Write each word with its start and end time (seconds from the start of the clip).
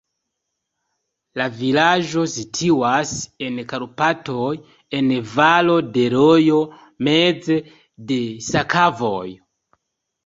La 1.41 1.45
vilaĝo 1.57 2.23
situas 2.35 3.11
en 3.47 3.59
Karpatoj, 3.73 4.49
en 5.01 5.13
valo 5.37 5.77
de 5.99 6.07
rojo, 6.17 6.59
meze 7.09 7.61
de 8.13 8.21
sakovojo. 8.51 9.43